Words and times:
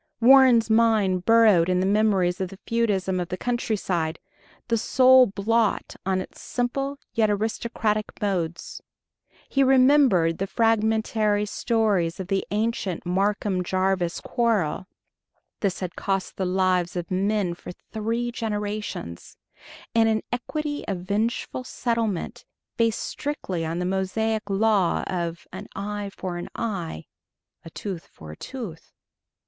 Warren's 0.19 0.67
mind 0.67 1.25
burrowed 1.25 1.69
in 1.69 1.79
the 1.79 1.85
memories 1.85 2.41
of 2.41 2.49
the 2.49 2.57
feudism 2.65 3.19
of 3.19 3.27
the 3.29 3.37
countryside, 3.37 4.17
the 4.67 4.75
sole 4.75 5.27
blot 5.27 5.95
on 6.07 6.19
its 6.21 6.41
simple 6.41 6.97
yet 7.13 7.29
aristocratic 7.29 8.19
modes. 8.19 8.81
He 9.47 9.61
remembered 9.63 10.39
the 10.39 10.47
fragmentary 10.47 11.45
stories 11.45 12.19
of 12.19 12.29
the 12.29 12.43
ancient 12.49 13.05
Marcum 13.05 13.63
Jarvis 13.63 14.21
quarrel... 14.21 14.87
this 15.59 15.81
had 15.81 15.95
cost 15.95 16.35
the 16.35 16.47
lives 16.47 16.95
of 16.95 17.11
men 17.11 17.53
for 17.53 17.71
three 17.71 18.31
generations, 18.31 19.37
in 19.93 20.07
an 20.07 20.23
equity 20.31 20.83
of 20.87 21.01
vengeful 21.01 21.63
settlement 21.63 22.43
based 22.75 23.01
strictly 23.01 23.63
on 23.63 23.77
the 23.77 23.85
Mosaic 23.85 24.49
law 24.49 25.03
of 25.05 25.47
"an 25.53 25.67
eye 25.75 26.09
for 26.11 26.37
an 26.37 26.49
eye 26.55 27.05
a 27.63 27.69
tooth 27.69 28.07
for 28.07 28.31
a 28.31 28.35
tooth." 28.35 28.93